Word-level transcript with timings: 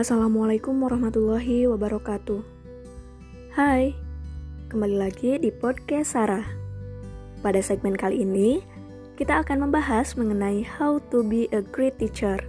Assalamualaikum 0.00 0.80
warahmatullahi 0.80 1.68
wabarakatuh. 1.68 2.40
Hai, 3.52 3.92
kembali 4.72 4.96
lagi 4.96 5.36
di 5.36 5.52
podcast 5.52 6.16
Sarah. 6.16 6.48
Pada 7.44 7.60
segmen 7.60 7.92
kali 7.92 8.24
ini, 8.24 8.64
kita 9.20 9.44
akan 9.44 9.68
membahas 9.68 10.16
mengenai 10.16 10.64
how 10.64 11.04
to 11.12 11.20
be 11.20 11.52
a 11.52 11.60
great 11.60 12.00
teacher. 12.00 12.40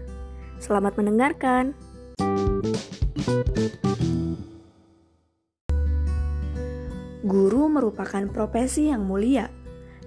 Selamat 0.63 0.95
mendengarkan. 0.95 1.75
Guru 7.27 7.67
merupakan 7.67 8.31
profesi 8.31 8.95
yang 8.95 9.03
mulia, 9.03 9.51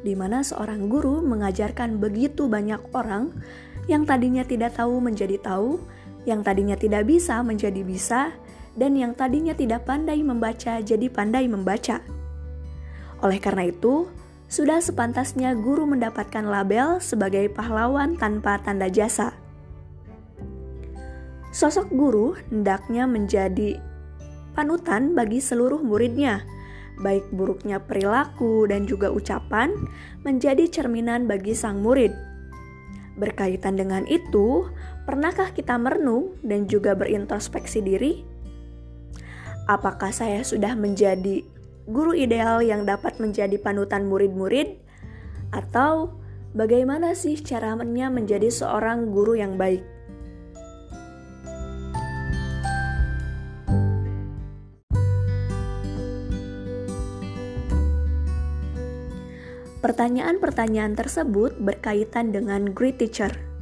di 0.00 0.16
mana 0.16 0.40
seorang 0.40 0.88
guru 0.88 1.20
mengajarkan 1.20 2.00
begitu 2.00 2.48
banyak 2.48 2.80
orang 2.96 3.36
yang 3.84 4.08
tadinya 4.08 4.48
tidak 4.48 4.80
tahu 4.80 4.96
menjadi 4.96 5.36
tahu 5.44 5.76
yang 6.24 6.44
tadinya 6.44 6.76
tidak 6.76 7.08
bisa 7.08 7.40
menjadi 7.44 7.80
bisa, 7.84 8.32
dan 8.74 8.98
yang 8.98 9.14
tadinya 9.14 9.54
tidak 9.54 9.86
pandai 9.86 10.20
membaca 10.20 10.82
jadi 10.82 11.06
pandai 11.08 11.46
membaca. 11.46 12.02
Oleh 13.22 13.38
karena 13.38 13.70
itu, 13.70 14.10
sudah 14.50 14.82
sepantasnya 14.82 15.56
guru 15.56 15.88
mendapatkan 15.88 16.44
label 16.44 17.00
sebagai 17.00 17.48
pahlawan 17.50 18.18
tanpa 18.18 18.60
tanda 18.60 18.90
jasa. 18.92 19.32
Sosok 21.54 21.86
guru 21.94 22.34
hendaknya 22.50 23.06
menjadi 23.06 23.78
panutan 24.58 25.14
bagi 25.14 25.38
seluruh 25.38 25.78
muridnya, 25.78 26.42
baik 26.98 27.30
buruknya 27.30 27.78
perilaku 27.78 28.66
dan 28.66 28.86
juga 28.90 29.10
ucapan 29.10 29.70
menjadi 30.26 30.66
cerminan 30.66 31.26
bagi 31.30 31.54
sang 31.54 31.78
murid. 31.82 32.10
Berkaitan 33.14 33.78
dengan 33.78 34.02
itu, 34.10 34.66
Pernahkah 35.04 35.52
kita 35.52 35.76
merenung 35.76 36.40
dan 36.40 36.64
juga 36.64 36.96
berintrospeksi 36.96 37.84
diri? 37.84 38.24
Apakah 39.68 40.08
saya 40.16 40.40
sudah 40.40 40.72
menjadi 40.72 41.44
guru 41.84 42.16
ideal 42.16 42.64
yang 42.64 42.88
dapat 42.88 43.20
menjadi 43.20 43.60
panutan 43.60 44.08
murid-murid? 44.08 44.80
Atau 45.52 46.16
bagaimana 46.56 47.12
sih 47.12 47.36
caranya 47.36 48.08
menjadi 48.08 48.48
seorang 48.48 49.12
guru 49.12 49.36
yang 49.36 49.60
baik? 49.60 49.84
Pertanyaan-pertanyaan 59.84 60.96
tersebut 60.96 61.60
berkaitan 61.60 62.32
dengan 62.32 62.72
great 62.72 62.96
teacher 62.96 63.53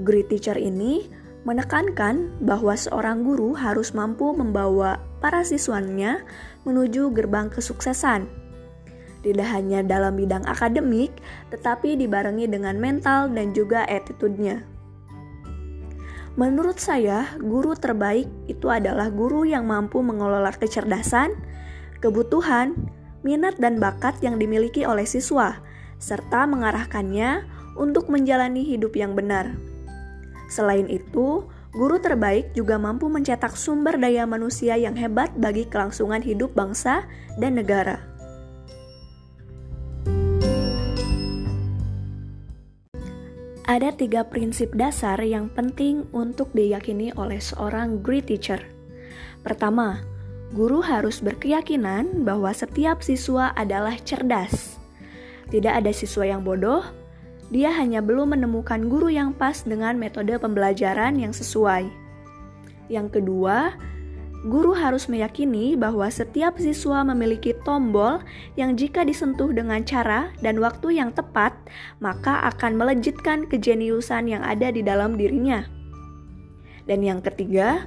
Great 0.00 0.32
teacher 0.32 0.56
ini 0.56 1.04
menekankan 1.44 2.40
bahwa 2.44 2.76
seorang 2.76 3.24
guru 3.24 3.56
harus 3.56 3.92
mampu 3.96 4.32
membawa 4.32 5.00
para 5.20 5.44
siswanya 5.44 6.24
menuju 6.64 7.12
gerbang 7.16 7.48
kesuksesan. 7.48 8.28
Tidak 9.20 9.44
hanya 9.44 9.84
dalam 9.84 10.16
bidang 10.16 10.48
akademik, 10.48 11.12
tetapi 11.52 11.96
dibarengi 12.00 12.48
dengan 12.48 12.80
mental 12.80 13.28
dan 13.28 13.52
juga 13.52 13.84
attitude-nya. 13.84 14.64
Menurut 16.40 16.80
saya, 16.80 17.28
guru 17.36 17.76
terbaik 17.76 18.24
itu 18.48 18.72
adalah 18.72 19.12
guru 19.12 19.44
yang 19.44 19.68
mampu 19.68 20.00
mengelola 20.00 20.48
kecerdasan, 20.56 21.36
kebutuhan, 22.00 22.72
minat 23.20 23.60
dan 23.60 23.76
bakat 23.76 24.16
yang 24.24 24.40
dimiliki 24.40 24.88
oleh 24.88 25.04
siswa, 25.04 25.60
serta 26.00 26.48
mengarahkannya 26.48 27.44
untuk 27.76 28.08
menjalani 28.08 28.64
hidup 28.64 28.96
yang 28.96 29.12
benar. 29.12 29.52
Selain 30.50 30.90
itu, 30.90 31.46
guru 31.70 31.96
terbaik 32.02 32.50
juga 32.58 32.74
mampu 32.74 33.06
mencetak 33.06 33.54
sumber 33.54 33.94
daya 33.94 34.26
manusia 34.26 34.74
yang 34.74 34.98
hebat 34.98 35.30
bagi 35.38 35.70
kelangsungan 35.70 36.20
hidup 36.26 36.50
bangsa 36.58 37.06
dan 37.38 37.54
negara. 37.54 38.02
Ada 43.70 43.94
tiga 43.94 44.26
prinsip 44.26 44.74
dasar 44.74 45.22
yang 45.22 45.46
penting 45.46 46.02
untuk 46.10 46.50
diyakini 46.50 47.14
oleh 47.14 47.38
seorang 47.38 48.02
great 48.02 48.26
teacher. 48.26 48.58
Pertama, 49.46 50.02
guru 50.50 50.82
harus 50.82 51.22
berkeyakinan 51.22 52.26
bahwa 52.26 52.50
setiap 52.50 52.98
siswa 52.98 53.54
adalah 53.54 53.94
cerdas. 54.02 54.74
Tidak 55.54 55.70
ada 55.70 55.94
siswa 55.94 56.26
yang 56.26 56.42
bodoh, 56.42 56.82
dia 57.50 57.74
hanya 57.74 57.98
belum 57.98 58.38
menemukan 58.38 58.86
guru 58.86 59.10
yang 59.10 59.34
pas 59.34 59.66
dengan 59.66 59.98
metode 59.98 60.38
pembelajaran 60.38 61.18
yang 61.18 61.34
sesuai. 61.34 61.90
Yang 62.86 63.18
kedua, 63.18 63.74
guru 64.46 64.70
harus 64.70 65.10
meyakini 65.10 65.74
bahwa 65.74 66.06
setiap 66.08 66.56
siswa 66.62 67.02
memiliki 67.02 67.50
tombol 67.66 68.22
yang 68.54 68.78
jika 68.78 69.02
disentuh 69.02 69.50
dengan 69.50 69.82
cara 69.82 70.30
dan 70.38 70.62
waktu 70.62 71.02
yang 71.02 71.10
tepat, 71.10 71.52
maka 71.98 72.38
akan 72.54 72.78
melejitkan 72.78 73.50
kejeniusan 73.50 74.30
yang 74.30 74.42
ada 74.46 74.70
di 74.70 74.86
dalam 74.86 75.18
dirinya. 75.18 75.66
Dan 76.86 77.02
yang 77.02 77.18
ketiga, 77.18 77.86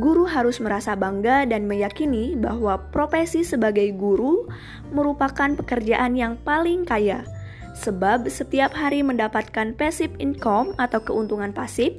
guru 0.00 0.24
harus 0.24 0.56
merasa 0.56 0.96
bangga 0.96 1.44
dan 1.44 1.68
meyakini 1.68 2.32
bahwa 2.32 2.80
profesi 2.92 3.44
sebagai 3.44 3.92
guru 3.92 4.48
merupakan 4.88 5.52
pekerjaan 5.52 6.16
yang 6.16 6.40
paling 6.40 6.88
kaya 6.88 7.28
sebab 7.72 8.28
setiap 8.28 8.76
hari 8.76 9.00
mendapatkan 9.00 9.72
passive 9.76 10.12
income 10.20 10.76
atau 10.76 11.00
keuntungan 11.00 11.52
pasif 11.56 11.96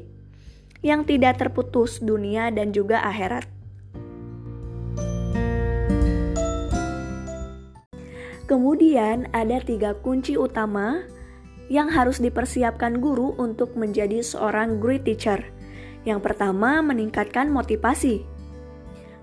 yang 0.85 1.07
tidak 1.07 1.39
terputus 1.39 2.03
dunia 2.03 2.51
dan 2.53 2.75
juga 2.75 3.01
akhirat. 3.01 3.47
Kemudian 8.43 9.31
ada 9.31 9.63
tiga 9.63 9.95
kunci 9.97 10.35
utama 10.35 11.07
yang 11.71 11.87
harus 11.89 12.19
dipersiapkan 12.19 12.99
guru 12.99 13.33
untuk 13.39 13.73
menjadi 13.79 14.19
seorang 14.19 14.77
great 14.77 15.07
teacher. 15.07 15.41
Yang 16.03 16.19
pertama, 16.21 16.83
meningkatkan 16.83 17.47
motivasi. 17.47 18.27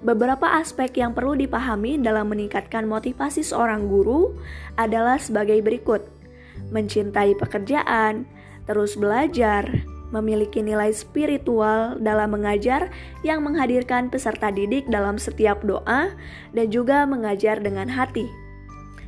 Beberapa 0.01 0.57
aspek 0.57 0.97
yang 0.97 1.13
perlu 1.13 1.37
dipahami 1.37 2.01
dalam 2.01 2.33
meningkatkan 2.33 2.89
motivasi 2.89 3.45
seorang 3.45 3.85
guru 3.85 4.33
adalah 4.81 5.21
sebagai 5.21 5.61
berikut 5.61 6.20
mencintai 6.69 7.33
pekerjaan, 7.41 8.29
terus 8.69 9.01
belajar, 9.01 9.65
memiliki 10.13 10.61
nilai 10.61 10.91
spiritual 10.93 11.97
dalam 12.03 12.35
mengajar 12.35 12.91
yang 13.23 13.41
menghadirkan 13.47 14.11
peserta 14.11 14.51
didik 14.53 14.85
dalam 14.91 15.17
setiap 15.17 15.63
doa 15.65 16.13
dan 16.53 16.67
juga 16.69 17.07
mengajar 17.09 17.63
dengan 17.63 17.89
hati. 17.89 18.27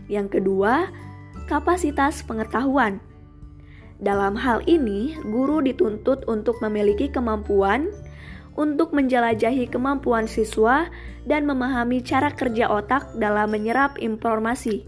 Yang 0.08 0.40
kedua, 0.40 0.88
kapasitas 1.50 2.22
pengetahuan. 2.24 3.02
Dalam 4.02 4.34
hal 4.34 4.66
ini, 4.66 5.14
guru 5.22 5.62
dituntut 5.62 6.26
untuk 6.26 6.58
memiliki 6.58 7.06
kemampuan 7.06 7.86
untuk 8.52 8.92
menjelajahi 8.92 9.70
kemampuan 9.70 10.28
siswa 10.28 10.90
dan 11.24 11.48
memahami 11.48 12.04
cara 12.04 12.28
kerja 12.34 12.68
otak 12.68 13.16
dalam 13.16 13.48
menyerap 13.48 13.96
informasi. 13.96 14.84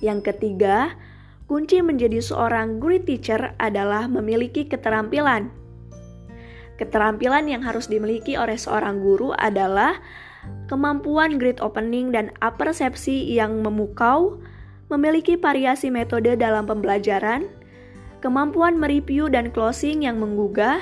Yang 0.00 0.32
ketiga, 0.32 0.94
Kunci 1.44 1.84
menjadi 1.84 2.24
seorang 2.24 2.80
great 2.80 3.04
teacher 3.04 3.52
adalah 3.60 4.08
memiliki 4.08 4.64
keterampilan. 4.64 5.52
Keterampilan 6.80 7.46
yang 7.46 7.60
harus 7.60 7.86
dimiliki 7.86 8.34
oleh 8.34 8.56
seorang 8.56 9.04
guru 9.04 9.36
adalah 9.36 10.00
kemampuan 10.66 11.36
great 11.36 11.60
opening 11.60 12.10
dan 12.10 12.32
apersepsi 12.40 13.28
yang 13.28 13.60
memukau, 13.60 14.40
memiliki 14.88 15.36
variasi 15.36 15.92
metode 15.92 16.32
dalam 16.40 16.64
pembelajaran, 16.64 17.44
kemampuan 18.24 18.80
mereview 18.80 19.28
dan 19.28 19.52
closing 19.52 20.08
yang 20.08 20.16
menggugah, 20.16 20.80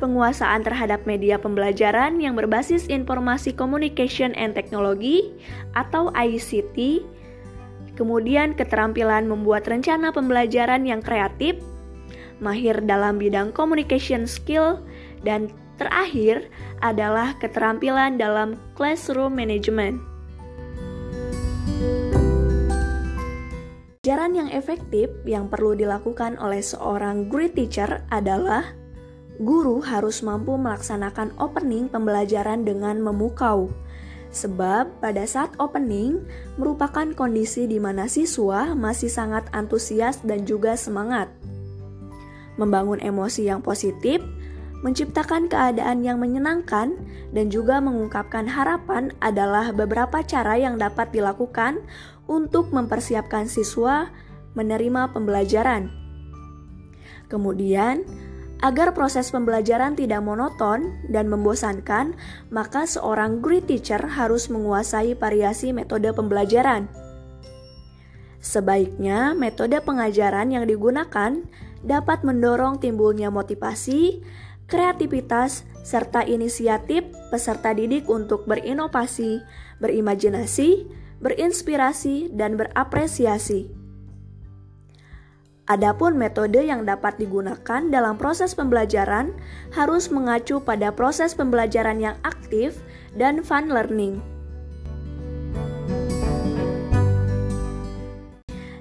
penguasaan 0.00 0.64
terhadap 0.66 1.04
media 1.06 1.38
pembelajaran 1.38 2.18
yang 2.18 2.34
berbasis 2.34 2.88
informasi 2.90 3.54
communication 3.54 4.34
and 4.34 4.56
technology 4.56 5.30
atau 5.78 6.10
ICT, 6.16 7.04
Kemudian 7.94 8.58
keterampilan 8.58 9.30
membuat 9.30 9.70
rencana 9.70 10.10
pembelajaran 10.10 10.82
yang 10.82 10.98
kreatif, 10.98 11.62
mahir 12.42 12.82
dalam 12.82 13.22
bidang 13.22 13.54
communication 13.54 14.26
skill, 14.26 14.82
dan 15.22 15.50
terakhir 15.78 16.50
adalah 16.82 17.38
keterampilan 17.38 18.18
dalam 18.18 18.58
classroom 18.74 19.38
management. 19.38 20.02
Pelajaran 24.04 24.36
yang 24.36 24.50
efektif 24.52 25.08
yang 25.24 25.48
perlu 25.48 25.72
dilakukan 25.72 26.36
oleh 26.36 26.60
seorang 26.60 27.32
great 27.32 27.56
teacher 27.56 28.04
adalah 28.12 28.76
guru 29.40 29.80
harus 29.80 30.20
mampu 30.20 30.60
melaksanakan 30.60 31.32
opening 31.40 31.88
pembelajaran 31.88 32.68
dengan 32.68 33.00
memukau, 33.00 33.72
Sebab 34.34 34.98
pada 34.98 35.22
saat 35.30 35.54
opening 35.62 36.26
merupakan 36.58 37.06
kondisi 37.14 37.70
di 37.70 37.78
mana 37.78 38.10
siswa 38.10 38.74
masih 38.74 39.06
sangat 39.06 39.46
antusias 39.54 40.18
dan 40.26 40.42
juga 40.42 40.74
semangat. 40.74 41.30
Membangun 42.58 42.98
emosi 42.98 43.46
yang 43.46 43.62
positif, 43.62 44.18
Menciptakan 44.84 45.48
keadaan 45.48 46.04
yang 46.04 46.20
menyenangkan 46.20 46.92
dan 47.32 47.46
juga 47.48 47.80
mengungkapkan 47.80 48.44
harapan 48.44 49.16
adalah 49.24 49.72
beberapa 49.72 50.20
cara 50.20 50.60
yang 50.60 50.76
dapat 50.76 51.08
dilakukan 51.08 51.80
untuk 52.28 52.68
mempersiapkan 52.68 53.48
siswa 53.48 54.12
menerima 54.52 55.08
pembelajaran. 55.16 55.88
Kemudian, 57.32 58.04
agar 58.62 58.94
proses 58.94 59.32
pembelajaran 59.34 59.98
tidak 59.98 60.22
monoton 60.22 60.94
dan 61.10 61.26
membosankan, 61.26 62.14
maka 62.52 62.86
seorang 62.86 63.42
great 63.42 63.66
teacher 63.66 63.98
harus 63.98 64.46
menguasai 64.52 65.18
variasi 65.18 65.74
metode 65.74 66.10
pembelajaran. 66.14 66.86
Sebaiknya, 68.44 69.32
metode 69.32 69.80
pengajaran 69.80 70.52
yang 70.52 70.68
digunakan 70.68 71.40
dapat 71.80 72.22
mendorong 72.22 72.76
timbulnya 72.76 73.32
motivasi, 73.32 74.20
kreativitas, 74.68 75.64
serta 75.84 76.24
inisiatif 76.24 77.04
peserta 77.28 77.76
didik 77.76 78.08
untuk 78.08 78.48
berinovasi, 78.48 79.44
berimajinasi, 79.80 80.88
berinspirasi, 81.20 82.32
dan 82.32 82.56
berapresiasi. 82.56 83.83
Adapun 85.64 86.20
metode 86.20 86.60
yang 86.60 86.84
dapat 86.84 87.16
digunakan 87.16 87.80
dalam 87.88 88.20
proses 88.20 88.52
pembelajaran 88.52 89.32
harus 89.72 90.12
mengacu 90.12 90.60
pada 90.60 90.92
proses 90.92 91.32
pembelajaran 91.32 92.04
yang 92.04 92.16
aktif 92.20 92.84
dan 93.16 93.40
fun 93.40 93.72
learning. 93.72 94.20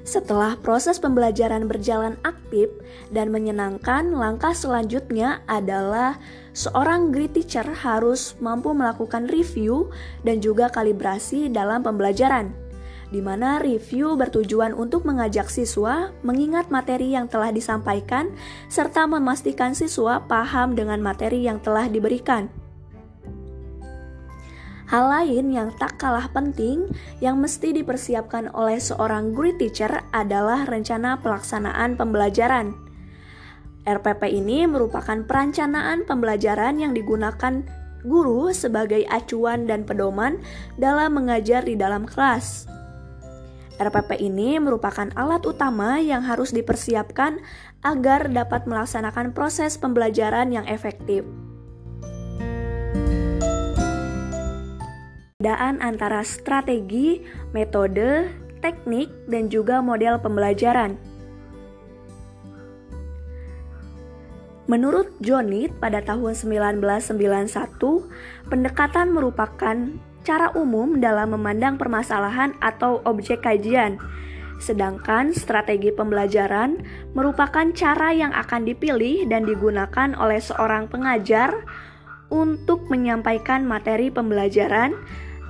Setelah 0.04 0.60
proses 0.60 1.00
pembelajaran 1.00 1.72
berjalan 1.72 2.20
aktif 2.28 2.68
dan 3.16 3.32
menyenangkan, 3.32 4.12
langkah 4.12 4.52
selanjutnya 4.52 5.40
adalah 5.48 6.20
seorang 6.52 7.16
great 7.16 7.32
teacher 7.32 7.64
harus 7.64 8.36
mampu 8.44 8.76
melakukan 8.76 9.32
review 9.32 9.88
dan 10.28 10.44
juga 10.44 10.68
kalibrasi 10.68 11.48
dalam 11.48 11.80
pembelajaran 11.80 12.63
di 13.14 13.22
mana 13.22 13.62
review 13.62 14.18
bertujuan 14.18 14.74
untuk 14.74 15.06
mengajak 15.06 15.46
siswa 15.54 16.10
mengingat 16.26 16.74
materi 16.74 17.14
yang 17.14 17.30
telah 17.30 17.54
disampaikan 17.54 18.34
serta 18.74 19.06
memastikan 19.06 19.78
siswa 19.78 20.26
paham 20.26 20.74
dengan 20.74 20.98
materi 20.98 21.46
yang 21.46 21.62
telah 21.62 21.86
diberikan. 21.86 22.50
Hal 24.90 25.10
lain 25.10 25.54
yang 25.54 25.70
tak 25.78 26.02
kalah 26.02 26.26
penting 26.34 26.90
yang 27.22 27.38
mesti 27.38 27.70
dipersiapkan 27.74 28.50
oleh 28.58 28.82
seorang 28.82 29.32
great 29.32 29.62
teacher 29.62 30.02
adalah 30.10 30.66
rencana 30.66 31.22
pelaksanaan 31.22 31.94
pembelajaran. 31.94 32.74
RPP 33.86 34.26
ini 34.32 34.66
merupakan 34.66 35.22
perencanaan 35.26 36.06
pembelajaran 36.10 36.82
yang 36.82 36.98
digunakan 36.98 37.62
guru 38.04 38.52
sebagai 38.52 39.08
acuan 39.08 39.66
dan 39.66 39.88
pedoman 39.88 40.40
dalam 40.76 41.16
mengajar 41.16 41.64
di 41.64 41.74
dalam 41.74 42.04
kelas. 42.04 42.68
RPP 43.82 44.22
ini 44.22 44.62
merupakan 44.62 45.10
alat 45.18 45.46
utama 45.46 45.98
yang 45.98 46.22
harus 46.22 46.54
dipersiapkan 46.54 47.42
agar 47.82 48.30
dapat 48.30 48.70
melaksanakan 48.70 49.34
proses 49.34 49.78
pembelajaran 49.82 50.54
yang 50.54 50.66
efektif. 50.70 51.26
perbedaan 55.44 55.84
antara 55.84 56.24
strategi, 56.24 57.20
metode, 57.52 58.32
teknik, 58.64 59.12
dan 59.28 59.52
juga 59.52 59.84
model 59.84 60.16
pembelajaran. 60.24 60.96
Menurut 64.72 65.12
Jonit 65.20 65.76
pada 65.84 66.00
tahun 66.00 66.32
1991, 66.32 68.08
pendekatan 68.48 69.12
merupakan 69.12 69.76
cara 70.24 70.50
umum 70.56 70.98
dalam 70.98 71.36
memandang 71.36 71.76
permasalahan 71.76 72.56
atau 72.64 73.04
objek 73.04 73.44
kajian. 73.44 74.00
Sedangkan 74.64 75.36
strategi 75.36 75.92
pembelajaran 75.92 76.80
merupakan 77.12 77.68
cara 77.76 78.16
yang 78.16 78.32
akan 78.32 78.64
dipilih 78.64 79.28
dan 79.28 79.44
digunakan 79.44 80.16
oleh 80.16 80.40
seorang 80.40 80.88
pengajar 80.88 81.52
untuk 82.32 82.88
menyampaikan 82.88 83.68
materi 83.68 84.08
pembelajaran 84.08 84.96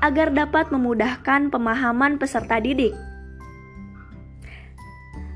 agar 0.01 0.33
dapat 0.35 0.67
memudahkan 0.73 1.53
pemahaman 1.53 2.19
peserta 2.19 2.59
didik. 2.59 3.12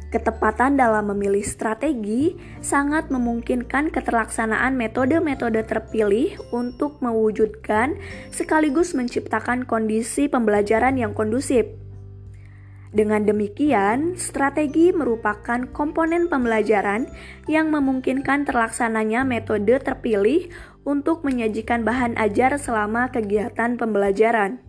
Ketepatan 0.07 0.79
dalam 0.79 1.11
memilih 1.11 1.43
strategi 1.43 2.31
sangat 2.63 3.11
memungkinkan 3.11 3.91
keterlaksanaan 3.91 4.79
metode-metode 4.79 5.67
terpilih 5.67 6.39
untuk 6.55 7.03
mewujudkan 7.03 7.99
sekaligus 8.31 8.95
menciptakan 8.95 9.67
kondisi 9.67 10.31
pembelajaran 10.31 10.95
yang 10.95 11.11
kondusif. 11.11 11.67
Dengan 12.95 13.27
demikian, 13.27 14.15
strategi 14.15 14.95
merupakan 14.95 15.67
komponen 15.75 16.31
pembelajaran 16.31 17.11
yang 17.51 17.67
memungkinkan 17.67 18.47
terlaksananya 18.47 19.27
metode 19.27 19.75
terpilih 19.83 20.47
untuk 20.87 21.27
menyajikan 21.27 21.83
bahan 21.83 22.15
ajar 22.15 22.55
selama 22.55 23.11
kegiatan 23.11 23.75
pembelajaran. 23.75 24.63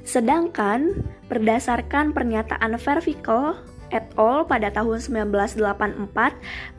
Sedangkan 0.00 1.04
berdasarkan 1.28 2.16
pernyataan 2.16 2.72
Vervical 2.80 3.73
et 3.90 4.04
al. 4.16 4.46
pada 4.48 4.70
tahun 4.72 5.00
1984 5.28 5.58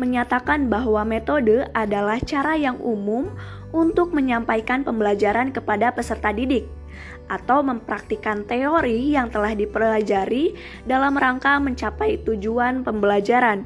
menyatakan 0.02 0.72
bahwa 0.72 1.06
metode 1.06 1.68
adalah 1.76 2.18
cara 2.24 2.58
yang 2.58 2.80
umum 2.82 3.30
untuk 3.76 4.16
menyampaikan 4.16 4.82
pembelajaran 4.88 5.52
kepada 5.52 5.92
peserta 5.92 6.32
didik 6.32 6.66
atau 7.28 7.66
mempraktikkan 7.66 8.46
teori 8.46 9.14
yang 9.18 9.34
telah 9.34 9.58
dipelajari 9.58 10.54
dalam 10.86 11.18
rangka 11.18 11.58
mencapai 11.58 12.22
tujuan 12.22 12.86
pembelajaran. 12.86 13.66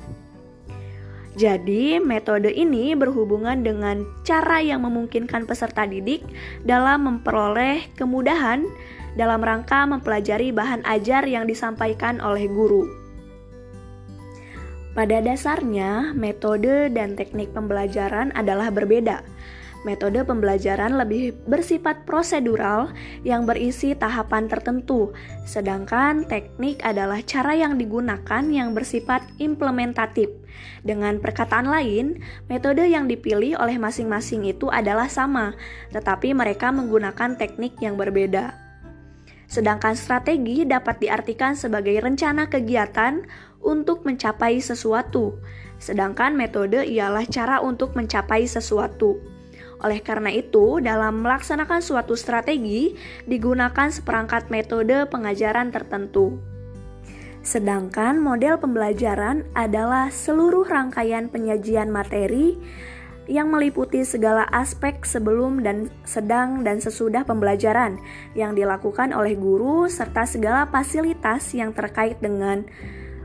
Jadi, 1.40 2.04
metode 2.04 2.52
ini 2.52 2.92
berhubungan 3.00 3.64
dengan 3.64 4.04
cara 4.28 4.60
yang 4.60 4.84
memungkinkan 4.84 5.48
peserta 5.48 5.88
didik 5.88 6.20
dalam 6.68 7.08
memperoleh 7.08 7.88
kemudahan 7.96 8.68
dalam 9.16 9.40
rangka 9.40 9.88
mempelajari 9.88 10.52
bahan 10.52 10.84
ajar 10.84 11.24
yang 11.24 11.48
disampaikan 11.48 12.20
oleh 12.20 12.44
guru. 12.52 12.99
Pada 14.98 15.22
dasarnya, 15.22 16.18
metode 16.18 16.90
dan 16.92 17.14
teknik 17.14 17.54
pembelajaran 17.54 18.34
adalah 18.34 18.74
berbeda 18.74 19.22
Metode 19.88 20.28
pembelajaran 20.28 21.00
lebih 21.00 21.32
bersifat 21.48 22.04
prosedural 22.04 22.92
yang 23.24 23.48
berisi 23.48 23.96
tahapan 23.96 24.52
tertentu, 24.52 25.16
sedangkan 25.48 26.28
teknik 26.28 26.84
adalah 26.84 27.24
cara 27.24 27.56
yang 27.56 27.80
digunakan 27.80 28.44
yang 28.44 28.76
bersifat 28.76 29.24
implementatif. 29.40 30.28
Dengan 30.84 31.24
perkataan 31.24 31.72
lain, 31.72 32.20
metode 32.52 32.92
yang 32.92 33.08
dipilih 33.08 33.56
oleh 33.56 33.80
masing-masing 33.80 34.52
itu 34.52 34.68
adalah 34.68 35.08
sama, 35.08 35.56
tetapi 35.96 36.36
mereka 36.36 36.76
menggunakan 36.76 37.40
teknik 37.40 37.80
yang 37.80 37.96
berbeda. 37.96 38.69
Sedangkan 39.50 39.98
strategi 39.98 40.62
dapat 40.62 41.02
diartikan 41.02 41.58
sebagai 41.58 41.98
rencana 41.98 42.54
kegiatan 42.54 43.26
untuk 43.66 44.06
mencapai 44.06 44.62
sesuatu, 44.62 45.42
sedangkan 45.82 46.38
metode 46.38 46.86
ialah 46.86 47.26
cara 47.26 47.58
untuk 47.58 47.98
mencapai 47.98 48.46
sesuatu. 48.46 49.18
Oleh 49.82 50.06
karena 50.06 50.30
itu, 50.30 50.78
dalam 50.84 51.26
melaksanakan 51.26 51.82
suatu 51.82 52.14
strategi 52.14 52.94
digunakan 53.26 53.90
seperangkat 53.90 54.54
metode 54.54 55.10
pengajaran 55.10 55.74
tertentu. 55.74 56.38
Sedangkan 57.40 58.20
model 58.20 58.60
pembelajaran 58.60 59.48
adalah 59.56 60.12
seluruh 60.12 60.68
rangkaian 60.68 61.32
penyajian 61.32 61.88
materi 61.88 62.60
yang 63.30 63.54
meliputi 63.54 64.02
segala 64.02 64.50
aspek 64.50 65.06
sebelum 65.06 65.62
dan 65.62 65.94
sedang 66.02 66.66
dan 66.66 66.82
sesudah 66.82 67.22
pembelajaran 67.22 68.02
yang 68.34 68.58
dilakukan 68.58 69.14
oleh 69.14 69.38
guru 69.38 69.86
serta 69.86 70.26
segala 70.26 70.66
fasilitas 70.66 71.54
yang 71.54 71.70
terkait 71.70 72.18
dengan 72.18 72.66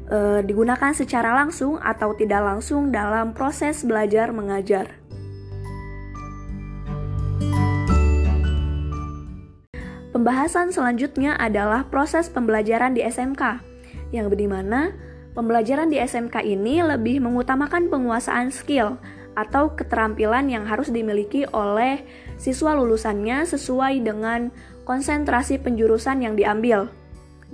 e, 0.05 0.45
digunakan 0.45 0.93
secara 0.93 1.33
langsung 1.33 1.81
atau 1.81 2.13
tidak 2.13 2.45
langsung 2.45 2.93
dalam 2.93 3.33
proses 3.33 3.81
belajar 3.81 4.29
mengajar. 4.29 4.93
Pembahasan 10.13 10.71
selanjutnya 10.71 11.35
adalah 11.35 11.89
proses 11.91 12.31
pembelajaran 12.31 12.95
di 12.95 13.03
SMK, 13.03 13.59
yang 14.15 14.31
di 14.31 14.47
mana 14.47 14.95
pembelajaran 15.35 15.91
di 15.91 15.99
SMK 15.99 16.45
ini 16.45 16.85
lebih 16.87 17.19
mengutamakan 17.19 17.91
penguasaan 17.91 18.55
skill 18.55 19.01
atau 19.35 19.75
keterampilan 19.75 20.51
yang 20.51 20.65
harus 20.67 20.91
dimiliki 20.91 21.47
oleh 21.51 22.03
siswa 22.39 22.75
lulusannya 22.75 23.47
sesuai 23.47 24.03
dengan 24.03 24.55
konsentrasi 24.87 25.59
penjurusan 25.59 26.23
yang 26.23 26.35
diambil 26.39 26.91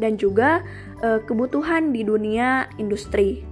dan 0.01 0.17
juga 0.17 0.65
e, 1.05 1.21
kebutuhan 1.25 1.93
di 1.93 2.03
dunia 2.05 2.69
industri. 2.81 3.45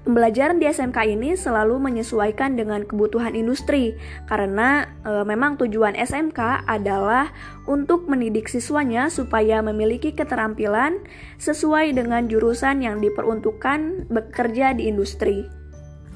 Pembelajaran 0.00 0.56
di 0.56 0.64
SMK 0.64 0.96
ini 1.12 1.36
selalu 1.36 1.76
menyesuaikan 1.76 2.56
dengan 2.56 2.88
kebutuhan 2.88 3.36
industri 3.36 3.92
karena 4.24 4.88
e, 5.04 5.12
memang 5.28 5.60
tujuan 5.60 5.92
SMK 5.92 6.64
adalah 6.64 7.28
untuk 7.68 8.08
mendidik 8.08 8.48
siswanya 8.48 9.12
supaya 9.12 9.60
memiliki 9.60 10.16
keterampilan 10.16 11.04
sesuai 11.36 11.92
dengan 11.92 12.32
jurusan 12.32 12.80
yang 12.80 12.96
diperuntukkan 13.04 14.08
bekerja 14.08 14.72
di 14.72 14.88
industri. 14.88 15.59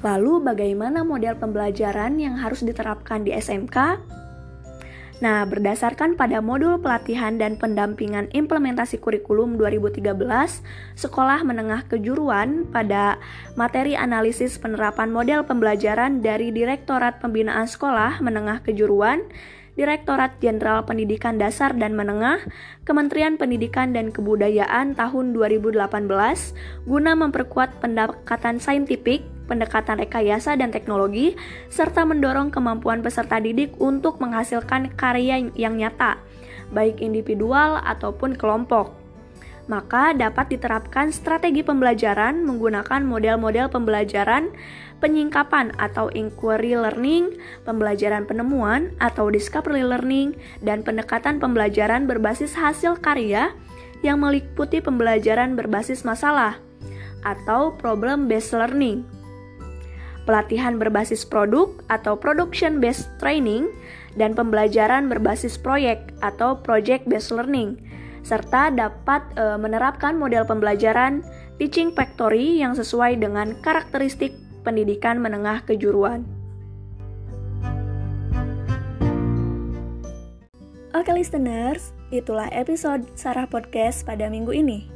Lalu 0.03 0.43
bagaimana 0.43 1.07
model 1.07 1.39
pembelajaran 1.39 2.19
yang 2.19 2.35
harus 2.41 2.65
diterapkan 2.65 3.23
di 3.23 3.31
SMK? 3.31 3.77
Nah, 5.23 5.47
berdasarkan 5.47 6.19
pada 6.19 6.43
modul 6.43 6.75
pelatihan 6.75 7.39
dan 7.39 7.55
pendampingan 7.55 8.27
implementasi 8.35 8.99
kurikulum 8.99 9.55
2013, 9.55 10.11
Sekolah 10.99 11.39
Menengah 11.47 11.87
Kejuruan 11.87 12.67
pada 12.67 13.15
materi 13.55 13.95
analisis 13.95 14.59
penerapan 14.59 15.15
model 15.15 15.47
pembelajaran 15.47 16.19
dari 16.19 16.51
Direktorat 16.51 17.23
Pembinaan 17.23 17.63
Sekolah 17.63 18.19
Menengah 18.19 18.59
Kejuruan, 18.67 19.23
Direktorat 19.79 20.35
Jenderal 20.43 20.83
Pendidikan 20.83 21.39
Dasar 21.39 21.71
dan 21.79 21.95
Menengah, 21.95 22.43
Kementerian 22.83 23.39
Pendidikan 23.39 23.95
dan 23.95 24.11
Kebudayaan 24.11 24.99
tahun 24.99 25.31
2018 25.31 25.79
guna 26.87 27.11
memperkuat 27.15 27.79
pendekatan 27.79 28.59
saintifik 28.59 29.34
pendekatan 29.45 30.01
rekayasa 30.01 30.57
dan 30.57 30.69
teknologi, 30.69 31.37
serta 31.69 32.03
mendorong 32.03 32.49
kemampuan 32.49 33.01
peserta 33.05 33.37
didik 33.41 33.73
untuk 33.77 34.17
menghasilkan 34.21 34.93
karya 34.97 35.49
yang 35.53 35.77
nyata, 35.77 36.19
baik 36.73 37.01
individual 37.01 37.81
ataupun 37.81 38.37
kelompok. 38.37 38.93
Maka 39.65 40.13
dapat 40.13 40.53
diterapkan 40.53 41.09
strategi 41.09 41.65
pembelajaran 41.65 42.45
menggunakan 42.45 43.01
model-model 43.01 43.65
pembelajaran 43.73 44.53
penyingkapan 45.01 45.73
atau 45.81 46.13
inquiry 46.13 46.77
learning, 46.77 47.33
pembelajaran 47.65 48.29
penemuan 48.29 48.93
atau 49.01 49.33
discovery 49.33 49.81
learning, 49.81 50.37
dan 50.61 50.85
pendekatan 50.85 51.41
pembelajaran 51.41 52.05
berbasis 52.05 52.53
hasil 52.53 53.01
karya 53.01 53.57
yang 54.05 54.21
meliputi 54.21 54.85
pembelajaran 54.85 55.57
berbasis 55.57 56.05
masalah 56.05 56.61
atau 57.25 57.73
problem 57.73 58.29
based 58.29 58.53
learning 58.53 59.01
pelatihan 60.25 60.81
berbasis 60.81 61.23
produk 61.23 61.71
atau 61.87 62.17
production 62.17 62.81
based 62.81 63.07
training, 63.21 63.69
dan 64.15 64.31
pembelajaran 64.33 65.11
berbasis 65.11 65.59
proyek 65.59 66.11
atau 66.23 66.59
project 66.59 67.05
based 67.05 67.35
learning, 67.35 67.77
serta 68.23 68.71
dapat 68.71 69.21
e, 69.35 69.59
menerapkan 69.59 70.15
model 70.15 70.47
pembelajaran 70.47 71.21
teaching 71.59 71.91
factory 71.91 72.59
yang 72.59 72.73
sesuai 72.73 73.19
dengan 73.19 73.55
karakteristik 73.61 74.33
pendidikan 74.63 75.21
menengah 75.21 75.61
kejuruan. 75.67 76.25
Oke 80.95 81.11
listeners, 81.11 81.91
itulah 82.09 82.47
episode 82.55 83.03
Sarah 83.19 83.45
Podcast 83.51 84.07
pada 84.07 84.31
minggu 84.31 84.55
ini. 84.55 84.87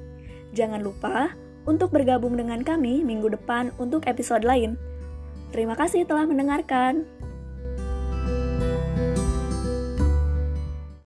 Jangan 0.55 0.79
lupa 0.79 1.35
untuk 1.67 1.91
bergabung 1.91 2.39
dengan 2.39 2.63
kami 2.63 3.03
minggu 3.03 3.35
depan 3.35 3.75
untuk 3.77 4.07
episode 4.07 4.47
lain. 4.47 4.79
Terima 5.49 5.73
kasih 5.73 6.05
telah 6.05 6.29
mendengarkan. 6.29 7.18